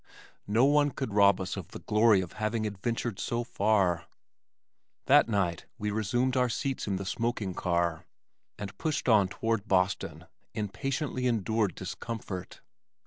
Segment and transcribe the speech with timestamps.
[0.47, 4.07] No one could rob us of the glory of having adventured so far.
[5.05, 8.07] That night we resumed our seats in the smoking car,
[8.57, 10.25] and pushed on toward Boston
[10.55, 12.61] in patiently endured discomfort.